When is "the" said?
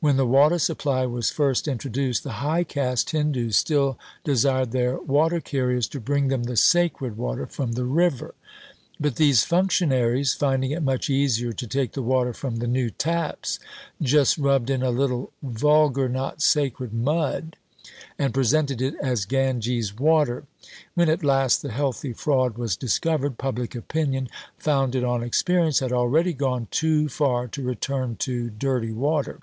0.18-0.26, 2.24-2.42, 6.42-6.56, 7.72-7.84, 11.92-12.02, 12.56-12.66, 21.62-21.70